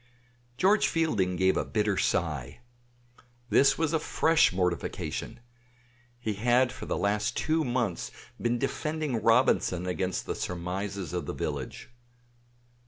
George 0.57 0.87
Fielding 0.87 1.35
gave 1.35 1.55
a 1.55 1.63
bitter 1.63 1.95
sigh. 1.95 2.61
This 3.51 3.77
was 3.77 3.93
a 3.93 3.99
fresh 3.99 4.51
mortification. 4.51 5.39
He 6.19 6.33
had 6.33 6.71
for 6.71 6.87
the 6.87 6.97
last 6.97 7.37
two 7.37 7.63
months 7.63 8.09
been 8.41 8.57
defending 8.57 9.21
Robinson 9.21 9.85
against 9.85 10.25
the 10.25 10.33
surmises 10.33 11.13
of 11.13 11.27
the 11.27 11.35
village. 11.35 11.91